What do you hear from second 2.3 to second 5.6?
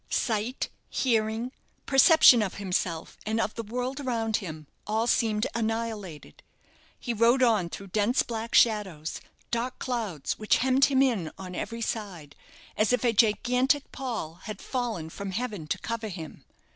of himself, and of the world around him, all seemed